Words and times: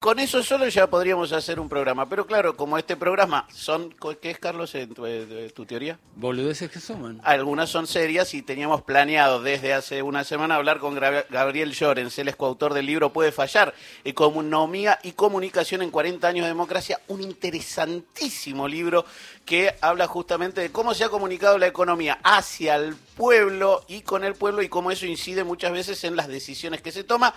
con 0.00 0.18
eso 0.18 0.42
solo 0.42 0.66
ya 0.66 0.88
podríamos 0.88 1.30
hacer 1.32 1.60
un 1.60 1.68
programa, 1.68 2.08
pero 2.08 2.26
claro, 2.26 2.56
como 2.56 2.78
este 2.78 2.96
programa 2.96 3.46
son, 3.52 3.94
¿qué 4.22 4.30
es 4.30 4.38
Carlos 4.38 4.74
en 4.74 4.94
tu, 4.94 5.66
teoría? 5.66 5.98
Boludeces 6.16 6.70
que 6.70 6.80
suman. 6.80 7.20
Algunas 7.22 7.68
son 7.68 7.86
serias 7.86 8.32
y 8.32 8.40
teníamos 8.40 8.80
planeado 8.80 9.42
desde 9.42 9.74
hace 9.74 10.00
una 10.00 10.24
semana 10.24 10.54
hablar 10.54 10.78
con 10.78 10.94
Gabriel 10.94 11.72
Llorens, 11.72 12.18
él 12.18 12.28
es 12.28 12.36
coautor 12.36 12.72
del 12.72 12.86
libro 12.86 13.12
Puede 13.12 13.30
fallar, 13.30 13.74
Economía 14.02 14.98
y 15.02 15.12
Comunicación 15.12 15.82
en 15.82 15.90
40 15.90 16.26
años 16.26 16.44
de 16.44 16.48
democracia, 16.48 16.98
un 17.08 17.20
interesantísimo 17.20 18.66
libro 18.66 19.04
que 19.44 19.74
habla 19.82 20.06
justamente 20.06 20.62
de 20.62 20.72
cómo 20.72 20.94
se 20.94 21.04
ha 21.04 21.10
comunicado 21.10 21.58
la 21.58 21.66
economía 21.66 22.20
hacia 22.22 22.76
el 22.76 22.94
pueblo 22.94 23.84
y 23.86 24.00
con 24.00 24.24
el 24.24 24.32
pueblo 24.32 24.62
y 24.62 24.70
cómo 24.70 24.90
eso 24.90 25.04
incide 25.04 25.44
muchas 25.44 25.72
veces 25.72 26.04
en 26.04 26.16
las 26.16 26.28
decisiones 26.28 26.80
que 26.80 26.90
se 26.90 27.04
toman 27.04 27.34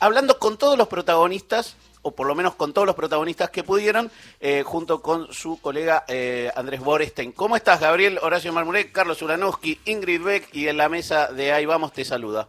hablando 0.00 0.38
con 0.38 0.58
todos 0.58 0.76
los 0.78 0.88
protagonistas, 0.88 1.76
o 2.02 2.14
por 2.14 2.26
lo 2.26 2.34
menos 2.34 2.54
con 2.54 2.72
todos 2.72 2.86
los 2.86 2.94
protagonistas 2.94 3.50
que 3.50 3.64
pudieron, 3.64 4.10
eh, 4.40 4.62
junto 4.64 5.02
con 5.02 5.32
su 5.32 5.60
colega 5.60 6.04
eh, 6.08 6.50
Andrés 6.54 6.80
Borestein. 6.80 7.32
¿Cómo 7.32 7.56
estás, 7.56 7.80
Gabriel, 7.80 8.18
Horacio 8.22 8.52
Marmurek, 8.52 8.92
Carlos 8.92 9.20
Uranowski, 9.22 9.80
Ingrid 9.84 10.22
Beck 10.22 10.54
y 10.54 10.68
en 10.68 10.76
la 10.76 10.88
mesa 10.88 11.32
de 11.32 11.52
Ahí 11.52 11.66
Vamos 11.66 11.92
te 11.92 12.04
saluda? 12.04 12.48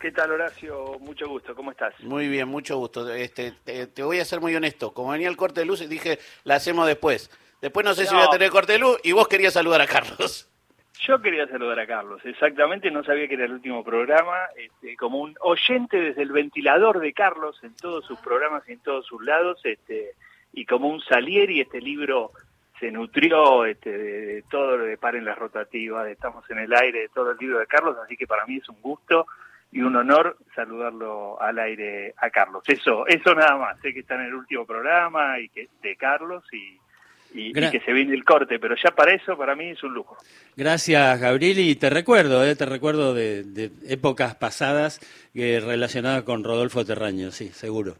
¿Qué 0.00 0.12
tal, 0.12 0.32
Horacio? 0.32 0.98
Mucho 1.00 1.28
gusto, 1.28 1.54
¿cómo 1.54 1.72
estás? 1.72 1.92
Muy 2.00 2.26
bien, 2.26 2.48
mucho 2.48 2.78
gusto. 2.78 3.12
Este, 3.12 3.52
te, 3.52 4.02
voy 4.02 4.18
a 4.18 4.24
ser 4.24 4.40
muy 4.40 4.56
honesto. 4.56 4.94
Como 4.94 5.10
venía 5.10 5.28
el 5.28 5.36
corte 5.36 5.60
de 5.60 5.66
luz, 5.66 5.86
dije, 5.86 6.18
la 6.44 6.54
hacemos 6.54 6.86
después. 6.86 7.30
Después 7.60 7.84
no 7.84 7.92
sé 7.92 8.06
si 8.06 8.14
voy 8.14 8.24
a 8.24 8.30
tener 8.30 8.48
corte 8.48 8.72
de 8.72 8.78
luz 8.78 8.98
y 9.04 9.12
vos 9.12 9.28
querías 9.28 9.52
saludar 9.52 9.82
a 9.82 9.86
Carlos. 9.86 10.49
Yo 11.06 11.20
quería 11.22 11.46
saludar 11.46 11.80
a 11.80 11.86
Carlos, 11.86 12.20
exactamente, 12.24 12.90
no 12.90 13.02
sabía 13.02 13.26
que 13.26 13.34
era 13.34 13.46
el 13.46 13.52
último 13.52 13.82
programa, 13.82 14.36
este, 14.54 14.96
como 14.96 15.20
un 15.20 15.34
oyente 15.40 15.98
desde 15.98 16.22
el 16.22 16.30
ventilador 16.30 17.00
de 17.00 17.14
Carlos 17.14 17.58
en 17.62 17.74
todos 17.74 18.04
sus 18.04 18.18
programas 18.20 18.68
y 18.68 18.72
en 18.72 18.80
todos 18.80 19.06
sus 19.06 19.24
lados, 19.24 19.60
este, 19.64 20.10
y 20.52 20.66
como 20.66 20.88
un 20.88 21.00
Salieri, 21.00 21.60
este 21.60 21.80
libro 21.80 22.32
se 22.78 22.90
nutrió 22.90 23.64
este, 23.64 23.96
de, 23.96 24.42
todo 24.50 24.76
lo 24.76 24.84
de 24.84 24.98
Paren 24.98 25.24
las 25.24 25.38
Rotativas, 25.38 26.04
de 26.04 26.12
Estamos 26.12 26.48
en 26.50 26.58
el 26.58 26.74
Aire, 26.74 27.00
de 27.00 27.08
todo 27.08 27.30
el 27.30 27.38
libro 27.38 27.58
de 27.58 27.66
Carlos, 27.66 27.96
así 28.02 28.16
que 28.16 28.26
para 28.26 28.44
mí 28.44 28.56
es 28.56 28.68
un 28.68 28.80
gusto 28.82 29.26
y 29.72 29.80
un 29.80 29.96
honor 29.96 30.36
saludarlo 30.54 31.40
al 31.40 31.58
aire 31.58 32.14
a 32.16 32.30
Carlos. 32.30 32.64
Eso, 32.66 33.06
eso 33.06 33.34
nada 33.34 33.56
más, 33.56 33.80
sé 33.80 33.94
que 33.94 34.00
está 34.00 34.16
en 34.16 34.22
el 34.22 34.34
último 34.34 34.66
programa 34.66 35.38
y 35.38 35.48
que 35.48 35.68
de 35.80 35.96
Carlos 35.96 36.42
y 36.52 36.78
y, 37.32 37.52
que 37.52 37.80
se 37.80 37.92
viene 37.92 38.14
el 38.14 38.24
corte, 38.24 38.58
pero 38.58 38.74
ya 38.76 38.90
para 38.90 39.14
eso, 39.14 39.36
para 39.36 39.54
mí 39.54 39.70
es 39.70 39.82
un 39.82 39.94
lujo. 39.94 40.16
Gracias, 40.56 41.20
Gabriel, 41.20 41.58
y 41.58 41.74
te 41.76 41.90
recuerdo, 41.90 42.44
eh, 42.44 42.56
te 42.56 42.66
recuerdo 42.66 43.14
de, 43.14 43.70
épocas 43.86 44.34
pasadas 44.34 45.00
eh, 45.34 45.60
relacionadas 45.64 46.22
con 46.22 46.44
Rodolfo 46.44 46.84
Terraño, 46.84 47.30
sí, 47.30 47.48
seguro. 47.48 47.96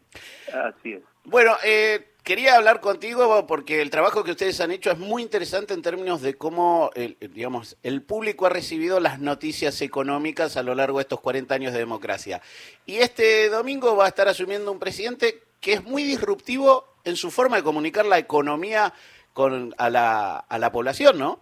Así 0.53 0.93
es. 0.93 1.01
Bueno, 1.23 1.55
eh, 1.63 2.11
quería 2.23 2.55
hablar 2.55 2.81
contigo 2.81 3.45
porque 3.47 3.81
el 3.81 3.89
trabajo 3.89 4.23
que 4.23 4.31
ustedes 4.31 4.59
han 4.59 4.71
hecho 4.71 4.91
es 4.91 4.97
muy 4.97 5.21
interesante 5.21 5.73
en 5.73 5.81
términos 5.81 6.21
de 6.21 6.33
cómo, 6.35 6.91
el, 6.95 7.17
digamos, 7.19 7.77
el 7.83 8.01
público 8.01 8.47
ha 8.47 8.49
recibido 8.49 8.99
las 8.99 9.19
noticias 9.19 9.81
económicas 9.81 10.57
a 10.57 10.63
lo 10.63 10.75
largo 10.75 10.97
de 10.97 11.03
estos 11.03 11.21
40 11.21 11.53
años 11.53 11.73
de 11.73 11.79
democracia. 11.79 12.41
Y 12.85 12.97
este 12.97 13.49
domingo 13.49 13.95
va 13.95 14.05
a 14.05 14.09
estar 14.09 14.27
asumiendo 14.27 14.71
un 14.71 14.79
presidente 14.79 15.43
que 15.59 15.73
es 15.73 15.83
muy 15.83 16.03
disruptivo 16.03 16.91
en 17.03 17.15
su 17.15 17.31
forma 17.31 17.57
de 17.57 17.63
comunicar 17.63 18.05
la 18.05 18.17
economía 18.17 18.93
con, 19.33 19.73
a, 19.77 19.89
la, 19.89 20.37
a 20.37 20.57
la 20.57 20.71
población, 20.71 21.17
¿no? 21.17 21.39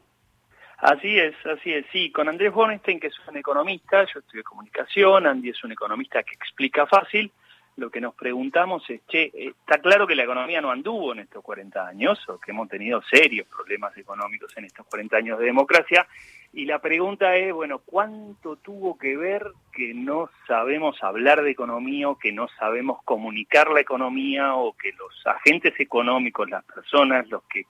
Así 0.77 1.19
es, 1.19 1.35
así 1.45 1.73
es, 1.73 1.85
sí, 1.91 2.09
con 2.09 2.29
Andrés 2.29 2.53
Bonestein, 2.53 3.01
que 3.01 3.07
es 3.07 3.19
un 3.27 3.35
economista, 3.35 4.05
yo 4.05 4.19
estudié 4.19 4.43
comunicación, 4.43 5.27
Andy 5.27 5.49
es 5.49 5.61
un 5.65 5.73
economista 5.73 6.23
que 6.23 6.33
explica 6.33 6.87
fácil, 6.87 7.31
lo 7.75 7.89
que 7.89 7.99
nos 7.99 8.15
preguntamos 8.15 8.89
es, 8.89 9.01
che, 9.07 9.31
está 9.35 9.79
claro 9.79 10.07
que 10.07 10.15
la 10.15 10.23
economía 10.23 10.61
no 10.61 10.71
anduvo 10.71 11.11
en 11.11 11.19
estos 11.19 11.43
40 11.43 11.85
años, 11.85 12.17
o 12.29 12.39
que 12.39 12.51
hemos 12.51 12.69
tenido 12.69 13.01
serios 13.01 13.45
problemas 13.47 13.97
económicos 13.97 14.55
en 14.57 14.65
estos 14.65 14.85
40 14.85 15.17
años 15.17 15.39
de 15.39 15.45
democracia, 15.45 16.07
y 16.53 16.65
la 16.65 16.79
pregunta 16.79 17.35
es, 17.35 17.53
bueno, 17.53 17.79
¿cuánto 17.79 18.55
tuvo 18.55 18.97
que 18.97 19.17
ver 19.17 19.51
que 19.73 19.93
no 19.93 20.29
sabemos 20.47 21.03
hablar 21.03 21.43
de 21.43 21.51
economía 21.51 22.09
o 22.09 22.17
que 22.17 22.31
no 22.31 22.47
sabemos 22.57 23.03
comunicar 23.03 23.69
la 23.69 23.81
economía 23.81 24.55
o 24.55 24.73
que 24.77 24.93
los 24.93 25.27
agentes 25.27 25.77
económicos, 25.79 26.49
las 26.49 26.63
personas, 26.63 27.29
los 27.29 27.43
que 27.43 27.65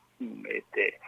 este, 0.50 1.00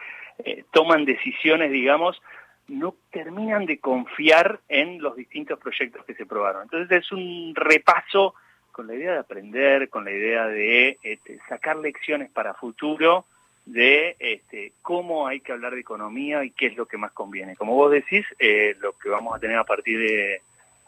eh, 0.44 0.64
toman 0.72 1.04
decisiones, 1.04 1.70
digamos, 1.70 2.20
no 2.68 2.94
terminan 3.10 3.66
de 3.66 3.78
confiar 3.78 4.60
en 4.68 5.02
los 5.02 5.16
distintos 5.16 5.58
proyectos 5.58 6.04
que 6.04 6.14
se 6.14 6.26
probaron. 6.26 6.62
Entonces 6.62 7.04
es 7.04 7.12
un 7.12 7.54
repaso 7.54 8.34
con 8.70 8.86
la 8.86 8.94
idea 8.94 9.12
de 9.12 9.18
aprender, 9.18 9.88
con 9.88 10.04
la 10.04 10.12
idea 10.12 10.46
de 10.46 10.98
este, 11.02 11.38
sacar 11.48 11.76
lecciones 11.76 12.30
para 12.30 12.54
futuro 12.54 13.26
de 13.66 14.16
este, 14.18 14.72
cómo 14.82 15.26
hay 15.26 15.40
que 15.40 15.52
hablar 15.52 15.74
de 15.74 15.80
economía 15.80 16.42
y 16.44 16.50
qué 16.50 16.66
es 16.66 16.76
lo 16.76 16.86
que 16.86 16.96
más 16.96 17.12
conviene. 17.12 17.56
Como 17.56 17.74
vos 17.74 17.92
decís, 17.92 18.24
eh, 18.38 18.74
lo 18.80 18.92
que 18.94 19.08
vamos 19.08 19.36
a 19.36 19.38
tener 19.38 19.58
a 19.58 19.64
partir 19.64 19.98
de 19.98 20.40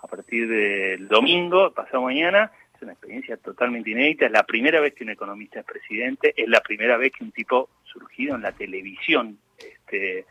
a 0.02 0.06
partir 0.06 0.46
del 0.46 1.08
domingo, 1.08 1.70
pasado 1.72 2.02
mañana, 2.02 2.50
una 2.84 2.92
experiencia 2.92 3.36
totalmente 3.36 3.90
inédita. 3.90 4.26
Es 4.26 4.32
la 4.32 4.44
primera 4.44 4.80
vez 4.80 4.94
que 4.94 5.04
un 5.04 5.10
economista 5.10 5.60
es 5.60 5.66
presidente, 5.66 6.34
es 6.36 6.48
la 6.48 6.60
primera 6.60 6.96
vez 6.96 7.12
que 7.12 7.24
un 7.24 7.32
tipo 7.32 7.68
surgido 7.84 8.36
en 8.36 8.42
la 8.42 8.52
televisión 8.52 9.38
este, 9.58 10.26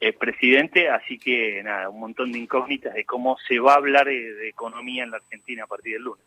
es 0.00 0.14
presidente, 0.16 0.88
así 0.88 1.18
que 1.18 1.62
nada, 1.62 1.88
un 1.88 2.00
montón 2.00 2.32
de 2.32 2.38
incógnitas 2.38 2.94
de 2.94 3.04
cómo 3.04 3.36
se 3.48 3.58
va 3.58 3.74
a 3.74 3.76
hablar 3.76 4.06
de, 4.06 4.48
economía 4.48 5.04
en 5.04 5.10
la 5.10 5.16
Argentina 5.18 5.64
a 5.64 5.66
partir 5.66 5.94
del 5.94 6.02
lunes. 6.02 6.24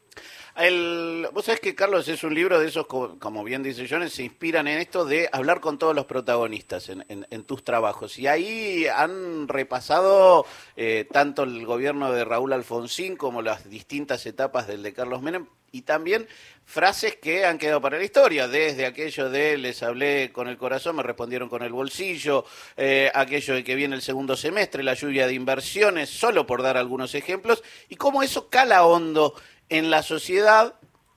El, 0.56 1.28
vos 1.32 1.46
sabés 1.46 1.62
que 1.62 1.76
Carlos 1.76 2.08
es 2.08 2.24
un 2.24 2.34
libro 2.34 2.60
de 2.60 2.68
esos, 2.68 2.88
como 2.88 3.44
bien 3.44 3.64
dice 3.64 3.88
Jones, 3.90 4.14
se 4.14 4.24
inspiran 4.24 4.68
en 4.68 4.80
esto 4.80 5.06
de 5.06 5.30
hablar 5.32 5.62
con 5.62 5.78
todos 5.78 5.96
los 5.96 6.06
protagonistas 6.06 6.90
en, 6.90 7.44
tus 7.44 7.64
trabajos. 7.64 8.18
Y 8.20 8.28
ahí 8.28 8.86
han 8.88 9.48
repasado 9.48 10.46
eh, 10.76 11.08
tanto 11.12 11.44
el 11.44 11.66
gobierno 11.66 12.12
de 12.12 12.26
Raúl 12.26 12.54
Alfonsín 12.54 13.16
como 13.16 13.42
las 13.42 13.70
distintas 13.70 14.26
etapas 14.26 14.68
del 14.68 14.84
de 14.84 14.94
Carlos 14.94 15.22
Menem, 15.22 15.48
y 15.72 15.82
también 15.84 16.28
frases 16.66 17.16
que 17.16 17.46
han 17.46 17.58
quedado 17.58 17.82
para 17.82 17.98
la 17.98 18.04
historia, 18.04 18.48
desde 18.48 18.86
aquello 18.86 19.30
de 19.30 19.58
les 19.58 19.82
hablé 19.82 20.32
con 20.32 20.48
el 20.48 20.58
corazón, 20.58 20.98
me 20.98 21.04
respondieron 21.04 21.50
con 21.50 21.64
el 21.64 21.72
bolsillo, 21.72 22.46
eh, 22.78 23.12
aquello 23.14 23.56
de 23.56 23.64
que 23.64 23.76
viene 23.76 23.96
el 23.96 24.02
segundo 24.02 24.36
semestre, 24.36 24.84
la 24.84 24.94
lluvia 24.94 25.26
de 25.26 25.34
inversiones, 25.34 26.10
solo 26.10 26.46
por 26.46 26.62
dar 26.62 26.78
algunos 26.78 27.16
ejemplos, 27.16 27.64
y 27.90 27.96
cómo 27.96 28.22
eso 28.22 28.50
cala 28.50 28.86
hondo 28.86 29.34
en 29.70 29.90
la 29.90 30.04
sociedad 30.04 30.76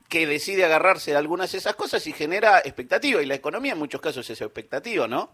que 0.09 0.27
decide 0.27 0.65
agarrarse 0.65 1.11
de 1.11 1.17
algunas 1.17 1.53
de 1.53 1.59
esas 1.59 1.75
cosas 1.75 2.07
y 2.07 2.13
genera 2.13 2.59
expectativa, 2.59 3.23
y 3.23 3.27
la 3.27 3.35
economía 3.35 3.73
en 3.73 3.79
muchos 3.79 4.01
casos 4.01 4.29
es 4.29 4.41
expectativa, 4.41 5.07
¿no? 5.09 5.31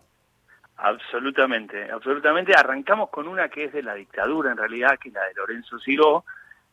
Absolutamente, 0.79 1.91
absolutamente. 1.91 2.53
Arrancamos 2.57 3.11
con 3.11 3.27
una 3.27 3.49
que 3.49 3.65
es 3.65 3.73
de 3.73 3.83
la 3.83 3.95
dictadura, 3.95 4.53
en 4.53 4.57
realidad, 4.57 4.97
que 5.01 5.09
es 5.09 5.15
la 5.15 5.25
de 5.25 5.35
Lorenzo 5.35 5.79
Ciró, 5.81 6.25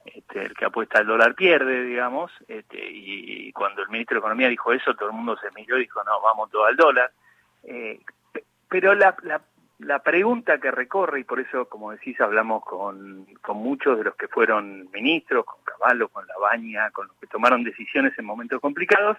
este, 0.06 0.46
el 0.46 0.54
que 0.54 0.66
apuesta 0.66 1.00
al 1.00 1.08
dólar 1.08 1.34
pierde, 1.34 1.84
digamos, 1.84 2.32
este, 2.48 2.78
y, 2.80 3.52
cuando 3.54 3.82
el 3.82 3.90
ministro 3.90 4.16
de 4.16 4.20
Economía 4.20 4.50
dijo 4.50 4.72
eso, 4.72 4.94
todo 4.94 5.10
el 5.10 5.16
mundo 5.16 5.36
se 5.38 5.50
miró 5.56 5.78
y 5.78 5.82
dijo, 5.82 6.04
no, 6.04 6.22
vamos 6.22 6.50
todo 6.52 6.66
al 6.66 6.76
dólar. 6.76 7.12
Eh, 7.64 8.00
pero 8.70 8.94
la, 8.94 9.16
la, 9.24 9.42
la, 9.80 10.00
pregunta 10.00 10.60
que 10.60 10.70
recorre, 10.70 11.22
y 11.22 11.24
por 11.24 11.40
eso, 11.40 11.68
como 11.68 11.92
decís, 11.92 12.22
hablamos 12.22 12.64
con, 12.64 13.26
con 13.42 13.58
muchos 13.58 13.98
de 13.98 14.04
los 14.04 14.16
que 14.16 14.28
fueron 14.28 14.90
ministros, 14.92 15.44
con 15.46 15.64
Caballo, 15.64 16.10
con 16.10 16.28
Labaña, 16.28 16.92
con 16.92 17.08
los 17.08 17.18
que 17.18 17.28
tomaron 17.28 17.64
decisiones 17.64 18.14
en 18.20 18.26
momentos 18.26 18.62
complicados, 18.62 19.18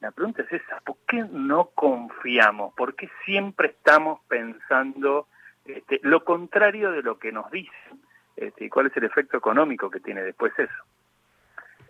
la 0.00 0.12
pregunta 0.12 0.42
es 0.42 0.52
esa, 0.52 0.80
¿por 0.80 0.96
qué 1.06 1.24
no 1.30 1.70
confiamos? 1.74 2.72
¿Por 2.74 2.94
qué 2.94 3.10
siempre 3.24 3.68
estamos 3.68 4.20
pensando 4.28 5.26
este, 5.66 6.00
lo 6.02 6.24
contrario 6.24 6.90
de 6.92 7.02
lo 7.02 7.18
que 7.18 7.32
nos 7.32 7.50
dicen? 7.50 8.00
Este, 8.40 8.64
y 8.64 8.68
cuál 8.70 8.86
es 8.86 8.96
el 8.96 9.04
efecto 9.04 9.36
económico 9.36 9.90
que 9.90 10.00
tiene 10.00 10.22
después 10.22 10.52
eso. 10.58 10.72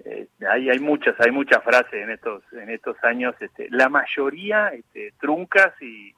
Eh, 0.05 0.27
hay, 0.49 0.69
hay 0.69 0.81
muchas 0.81 1.15
hay 1.21 1.31
muchas 1.31 1.63
frases 1.63 1.93
en 1.93 2.11
estos 2.11 2.43
en 2.53 2.71
estos 2.71 2.97
años 3.05 3.35
este, 3.39 3.69
la 3.71 3.89
mayoría 3.91 4.69
este, 4.69 5.13
truncas 5.21 5.75
y, 5.81 6.15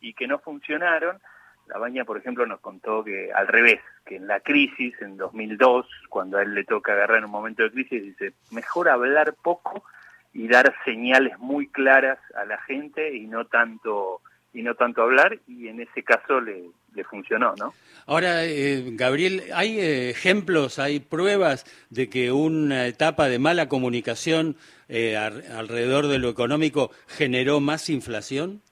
y, 0.00 0.12
que 0.14 0.26
no 0.26 0.40
funcionaron 0.40 1.20
la 1.68 1.78
baña 1.78 2.04
por 2.04 2.18
ejemplo 2.18 2.44
nos 2.46 2.58
contó 2.58 3.04
que 3.04 3.32
al 3.32 3.46
revés 3.46 3.80
que 4.04 4.16
en 4.16 4.26
la 4.26 4.40
crisis 4.40 5.00
en 5.00 5.16
2002 5.16 5.86
cuando 6.08 6.38
a 6.38 6.42
él 6.42 6.52
le 6.54 6.64
toca 6.64 6.92
agarrar 6.92 7.18
en 7.18 7.26
un 7.26 7.30
momento 7.30 7.62
de 7.62 7.70
crisis 7.70 8.02
dice 8.02 8.32
mejor 8.50 8.88
hablar 8.88 9.36
poco 9.40 9.84
y 10.32 10.48
dar 10.48 10.74
señales 10.84 11.38
muy 11.38 11.68
claras 11.68 12.18
a 12.34 12.44
la 12.44 12.58
gente 12.62 13.14
y 13.14 13.28
no 13.28 13.46
tanto 13.46 14.20
y 14.52 14.62
no 14.62 14.74
tanto 14.74 15.00
hablar 15.02 15.38
y 15.46 15.68
en 15.68 15.80
ese 15.80 16.02
caso 16.02 16.40
le, 16.40 16.72
le 16.94 17.04
funcionó, 17.04 17.54
¿no? 17.58 17.72
Ahora, 18.06 18.44
eh, 18.44 18.82
Gabriel, 18.92 19.44
¿hay 19.54 19.78
eh, 19.78 20.10
ejemplos, 20.10 20.78
hay 20.78 21.00
pruebas 21.00 21.64
de 21.90 22.08
que 22.10 22.32
una 22.32 22.86
etapa 22.86 23.28
de 23.28 23.38
mala 23.38 23.68
comunicación 23.68 24.56
eh, 24.88 25.16
alrededor 25.16 26.08
de 26.08 26.18
lo 26.18 26.28
económico 26.28 26.90
generó 27.08 27.60
más 27.60 27.88
inflación? 27.90 28.62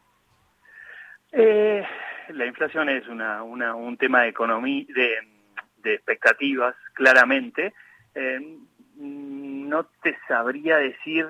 la 1.32 2.46
inflación 2.46 2.88
es 2.88 3.06
una, 3.08 3.43
una, 3.43 3.75
un 3.75 3.96
tema 3.96 4.22
de 4.22 4.28
economía, 4.28 4.84
de, 4.88 5.11
de 5.82 5.94
expectativas, 5.94 6.76
claramente. 6.94 7.72
no 8.96 9.84
te 10.02 10.17
sabría 10.28 10.76
decir 10.76 11.26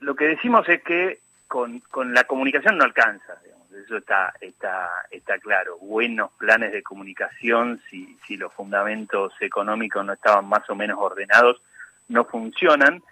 lo 0.00 0.14
que 0.14 0.26
decimos 0.26 0.68
es 0.68 0.82
que 0.82 1.18
con, 1.48 1.80
con 1.80 2.12
la 2.12 2.24
comunicación 2.24 2.76
no 2.78 2.84
alcanza, 2.84 3.38
eso 3.84 3.98
está, 3.98 4.32
está, 4.40 4.88
está 5.10 5.38
claro. 5.38 5.78
Buenos 5.78 6.32
planes 6.32 6.72
de 6.72 6.82
comunicación, 6.82 7.80
si, 7.90 8.16
si 8.26 8.36
los 8.36 8.52
fundamentos 8.52 9.32
económicos 9.40 10.04
no 10.04 10.14
estaban 10.14 10.46
más 10.46 10.68
o 10.70 10.74
menos 10.74 10.98
ordenados, 10.98 11.60
no 12.08 12.24
funcionan, 12.24 13.02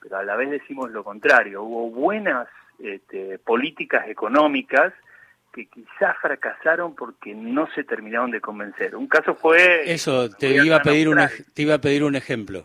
pero 0.00 0.18
a 0.18 0.24
la 0.24 0.36
vez 0.36 0.50
decimos 0.50 0.90
lo 0.90 1.04
contrario. 1.04 1.62
Hubo 1.62 1.90
buenas 1.90 2.48
este, 2.78 3.38
políticas 3.38 4.08
económicas 4.08 4.92
que 5.52 5.66
quizás 5.66 6.16
fracasaron 6.20 6.94
porque 6.94 7.34
no 7.34 7.68
se 7.74 7.84
terminaron 7.84 8.30
de 8.30 8.40
convencer. 8.40 8.96
Un 8.96 9.08
caso 9.08 9.34
fue... 9.34 9.90
Eso, 9.90 10.28
te 10.30 10.50
iba, 10.50 10.76
a 10.76 10.82
pedir 10.82 11.08
un, 11.08 11.18
te 11.54 11.62
iba 11.62 11.74
a 11.74 11.80
pedir 11.80 12.04
un 12.04 12.16
ejemplo. 12.16 12.64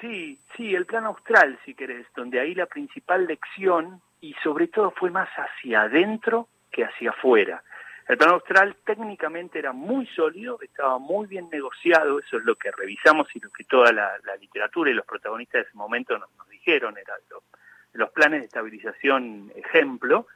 Sí, 0.00 0.38
sí, 0.56 0.74
el 0.74 0.86
plan 0.86 1.04
austral, 1.04 1.58
si 1.64 1.74
querés, 1.74 2.06
donde 2.16 2.40
ahí 2.40 2.54
la 2.54 2.66
principal 2.66 3.26
lección, 3.26 4.00
y 4.20 4.34
sobre 4.42 4.68
todo 4.68 4.90
fue 4.90 5.10
más 5.10 5.28
hacia 5.36 5.82
adentro 5.82 6.48
que 6.74 6.84
hacia 6.84 7.10
afuera. 7.10 7.62
El 8.08 8.18
plan 8.18 8.32
austral 8.32 8.76
técnicamente 8.84 9.58
era 9.58 9.72
muy 9.72 10.06
sólido, 10.08 10.58
estaba 10.60 10.98
muy 10.98 11.26
bien 11.26 11.48
negociado, 11.50 12.18
eso 12.18 12.36
es 12.36 12.44
lo 12.44 12.56
que 12.56 12.70
revisamos 12.70 13.28
y 13.34 13.40
lo 13.40 13.50
que 13.50 13.64
toda 13.64 13.92
la, 13.92 14.10
literatura 14.40 14.90
y 14.90 14.94
los 14.94 15.06
protagonistas 15.06 15.62
de 15.62 15.68
ese 15.68 15.78
momento 15.78 16.18
nos, 16.18 16.28
dijeron, 16.50 16.98
eran 16.98 17.16
los 17.94 18.10
planes 18.10 18.40
de 18.40 18.46
estabilización 18.46 19.52
ejemplo, 19.54 20.26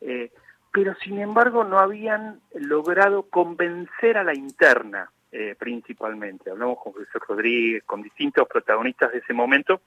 eh, 0.00 0.30
pero 0.72 0.94
sin 0.96 1.18
embargo 1.18 1.64
no 1.64 1.78
habían 1.78 2.40
logrado 2.54 3.22
convencer 3.24 4.18
a 4.18 4.24
la 4.24 4.34
interna 4.34 5.10
eh, 5.32 5.56
principalmente. 5.58 6.50
Hablamos 6.50 6.78
con 6.82 6.92
José 6.92 7.18
Rodríguez, 7.26 7.82
con 7.84 8.02
distintos 8.02 8.46
protagonistas 8.46 9.12
de 9.12 9.18
ese 9.18 9.32
momento, 9.32 9.80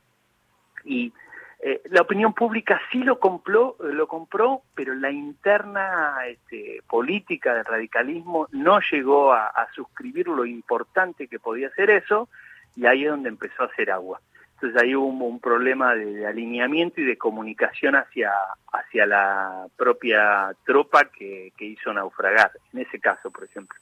y 0.83 1.13
eh, 1.61 1.81
la 1.89 2.01
opinión 2.01 2.33
pública 2.33 2.79
sí 2.89 2.99
lo 2.99 3.19
compró, 3.19 3.75
lo 3.79 4.07
compró, 4.07 4.61
pero 4.73 4.95
la 4.95 5.11
interna 5.11 6.15
este, 6.25 6.81
política 6.87 7.53
del 7.53 7.65
radicalismo 7.65 8.47
no 8.51 8.79
llegó 8.91 9.33
a, 9.33 9.67
suscribir 9.75 10.27
lo 10.27 10.45
importante 10.45 11.27
que 11.27 11.37
podía 11.37 11.69
ser 11.71 11.89
eso, 11.89 12.29
y 12.75 12.85
ahí 12.85 13.03
es 13.03 13.11
donde 13.11 13.29
empezó 13.29 13.63
a 13.63 13.65
hacer 13.65 13.91
agua. 13.91 14.21
Entonces 14.61 14.81
ahí 14.81 14.93
hubo 14.93 15.07
un, 15.07 15.39
problema 15.39 15.95
de, 15.95 16.27
alineamiento 16.27 16.99
y 16.99 17.05
de 17.05 17.17
comunicación 17.17 17.95
hacia, 17.95 18.29
hacia 18.73 19.05
la 19.05 19.67
propia 19.77 20.53
tropa 20.65 21.05
que, 21.05 21.53
hizo 21.59 21.93
naufragar, 21.93 22.51
en 22.73 22.81
ese 22.81 22.99
caso, 22.99 23.31
por 23.31 23.45
ejemplo. 23.45 23.77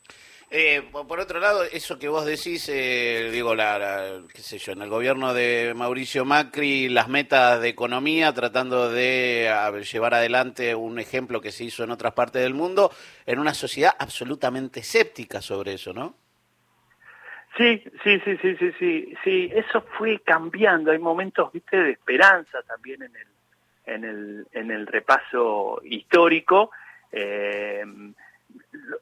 Eh, 0.51 0.83
por 0.91 1.19
otro 1.19 1.39
lado, 1.39 1.63
eso 1.63 1.97
que 1.97 2.07
vos 2.07 2.25
decís, 2.25 2.69
eh, 2.69 3.29
digo, 3.31 3.55
la, 3.55 4.21
qué 4.31 4.41
sé 4.41 4.59
yo, 4.59 4.73
en 4.73 4.83
el 4.83 4.89
gobierno 4.89 5.33
de 5.33 5.73
Mauricio 5.75 6.25
Macri, 6.25 6.89
las 6.89 7.07
metas 7.07 7.59
de 7.59 7.69
economía, 7.69 8.31
tratando 8.33 8.91
de 8.91 9.51
llevar 9.91 10.13
adelante 10.13 10.75
un 10.75 10.99
ejemplo 10.99 11.41
que 11.41 11.51
se 11.51 11.63
hizo 11.63 11.83
en 11.83 11.89
otras 11.89 12.13
partes 12.13 12.43
del 12.43 12.53
mundo, 12.53 12.91
en 13.25 13.39
una 13.39 13.55
sociedad 13.55 13.95
absolutamente 13.97 14.81
escéptica 14.81 15.41
sobre 15.41 15.73
eso, 15.73 15.91
¿no? 15.91 16.26
Sí, 17.57 17.83
sí, 18.03 18.21
sí, 18.23 18.37
sí, 18.37 18.55
sí, 18.57 18.71
sí, 18.77 19.13
sí, 19.23 19.51
eso 19.51 19.81
fue 19.97 20.19
cambiando, 20.19 20.91
hay 20.91 20.99
momentos, 20.99 21.51
viste, 21.51 21.75
de 21.75 21.91
esperanza 21.91 22.61
también 22.61 23.01
en 23.01 23.15
el, 23.15 23.27
en 23.85 24.03
el, 24.05 24.47
en 24.51 24.69
el 24.69 24.85
repaso 24.85 25.81
histórico. 25.83 26.69
Eh, 27.11 27.83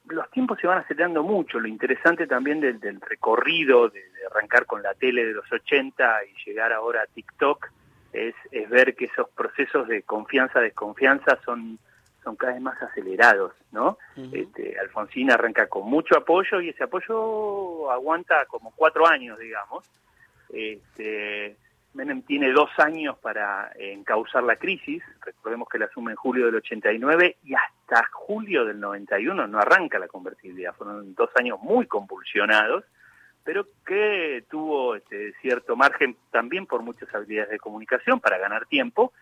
los 0.07 0.31
tiempos 0.31 0.57
se 0.61 0.67
van 0.67 0.77
acelerando 0.77 1.21
mucho, 1.21 1.59
lo 1.59 1.67
interesante 1.67 2.27
también 2.27 2.61
del, 2.61 3.01
recorrido, 3.01 3.89
de, 3.89 4.01
arrancar 4.31 4.65
con 4.65 4.81
la 4.81 4.93
tele 4.93 5.25
de 5.25 5.33
los 5.33 5.51
80 5.51 6.21
y 6.25 6.49
llegar 6.49 6.71
ahora 6.71 7.01
a 7.01 7.07
TikTok, 7.07 7.69
es, 8.13 8.35
es 8.51 8.69
ver 8.69 8.95
que 8.95 9.05
esos 9.05 9.29
procesos 9.31 9.87
de 9.89 10.03
confianza-desconfianza 10.03 11.39
son 11.43 11.77
son 12.25 12.35
cada 12.35 12.53
vez 12.53 12.61
más 12.61 12.81
acelerados, 12.81 13.53
¿no? 13.71 13.97
este, 14.33 14.77
Alfonsín 14.79 15.31
arranca 15.31 15.67
con 15.67 15.87
mucho 15.87 16.17
apoyo 16.17 16.59
y 16.59 16.69
ese 16.69 16.83
apoyo 16.83 17.89
aguanta 17.91 18.45
como 18.47 18.73
cuatro 18.75 19.07
años, 19.07 19.39
digamos. 19.39 19.85
Este, 20.49 21.55
Menem 21.93 22.23
tiene 22.23 22.51
dos 22.51 22.69
años 22.77 23.17
para 23.19 23.71
encauzar 23.77 24.43
la 24.43 24.57
crisis, 24.57 25.03
recordemos 25.23 25.69
que 25.69 25.77
la 25.77 25.85
asume 25.85 26.11
en 26.11 26.17
julio 26.17 26.47
del 26.47 26.55
89 26.55 27.37
y 27.43 27.53
hasta 27.53 28.09
julio 28.11 28.65
del 28.65 28.79
91 28.79 29.47
no 29.47 29.59
arranca 29.59 29.99
la 29.99 30.07
convertibilidad, 30.07 30.75
fueron 30.75 31.13
dos 31.13 31.29
años 31.35 31.59
muy 31.61 31.85
convulsionados, 31.85 32.83
pero 33.43 33.67
que 33.85 34.43
tuvo 34.49 34.95
este, 34.95 35.33
cierto 35.41 35.75
margen 35.75 36.17
también 36.31 36.65
por 36.65 36.81
muchas 36.81 37.13
habilidades 37.13 37.51
de 37.51 37.59
comunicación 37.59 38.19
para 38.19 38.39
ganar 38.39 38.65
tiempo 38.65 39.13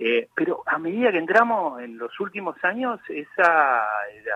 eh, 0.00 0.28
pero 0.34 0.62
a 0.64 0.78
medida 0.78 1.10
que 1.10 1.18
entramos 1.18 1.80
en 1.82 1.98
los 1.98 2.18
últimos 2.20 2.56
años, 2.62 3.00
esa 3.08 3.84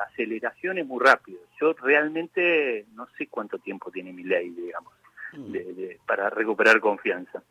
aceleración 0.08 0.78
es 0.78 0.86
muy 0.86 1.04
rápida. 1.04 1.38
Yo 1.60 1.72
realmente 1.74 2.86
no 2.94 3.06
sé 3.16 3.28
cuánto 3.28 3.58
tiempo 3.58 3.90
tiene 3.90 4.12
mi 4.12 4.24
ley, 4.24 4.50
digamos, 4.50 4.92
mm. 5.32 5.54
para 6.06 6.30
recuperar 6.30 6.80
confianza. 6.80 7.42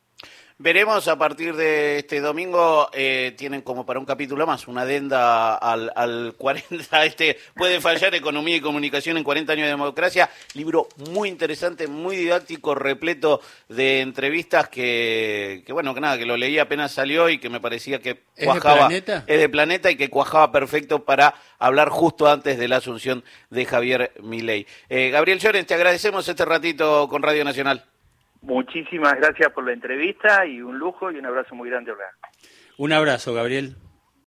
Veremos 0.63 1.07
a 1.07 1.17
partir 1.17 1.55
de 1.55 1.97
este 1.97 2.19
domingo, 2.19 2.87
eh, 2.93 3.33
tienen 3.35 3.63
como 3.63 3.83
para 3.83 3.99
un 3.99 4.05
capítulo 4.05 4.45
más 4.45 4.67
una 4.67 4.81
adenda 4.81 5.55
al, 5.55 5.91
al 5.95 6.35
40, 6.37 7.03
este 7.05 7.39
puede 7.55 7.81
fallar 7.81 8.13
economía 8.13 8.57
y 8.57 8.61
comunicación 8.61 9.17
en 9.17 9.23
40 9.23 9.53
años 9.53 9.65
de 9.65 9.71
democracia, 9.71 10.29
libro 10.53 10.87
muy 11.09 11.29
interesante, 11.29 11.87
muy 11.87 12.15
didáctico, 12.15 12.75
repleto 12.75 13.41
de 13.69 14.01
entrevistas 14.01 14.69
que, 14.69 15.63
que 15.65 15.73
bueno, 15.73 15.95
que 15.95 16.01
nada, 16.01 16.19
que 16.19 16.27
lo 16.27 16.37
leí 16.37 16.59
apenas 16.59 16.91
salió 16.91 17.27
y 17.27 17.39
que 17.39 17.49
me 17.49 17.59
parecía 17.59 17.99
que 17.99 18.21
cuajaba, 18.35 18.53
¿Es 18.53 18.89
de 18.93 19.01
planeta? 19.01 19.23
Es 19.25 19.39
de 19.39 19.49
planeta 19.49 19.89
y 19.89 19.95
que 19.95 20.11
cuajaba 20.11 20.51
perfecto 20.51 21.05
para 21.05 21.33
hablar 21.57 21.89
justo 21.89 22.29
antes 22.29 22.59
de 22.59 22.67
la 22.67 22.77
asunción 22.77 23.23
de 23.49 23.65
Javier 23.65 24.11
Milei. 24.21 24.67
Eh, 24.89 25.09
Gabriel 25.09 25.39
Llorens, 25.39 25.65
te 25.65 25.73
agradecemos 25.73 26.27
este 26.27 26.45
ratito 26.45 27.07
con 27.09 27.23
Radio 27.23 27.43
Nacional. 27.43 27.83
Muchísimas 28.41 29.15
gracias 29.15 29.51
por 29.51 29.65
la 29.65 29.73
entrevista 29.73 30.45
y 30.45 30.61
un 30.61 30.77
lujo 30.77 31.11
y 31.11 31.17
un 31.17 31.25
abrazo 31.25 31.55
muy 31.55 31.69
grande, 31.69 31.93
Un 32.77 32.91
abrazo, 32.91 33.33
Gabriel. 33.33 33.75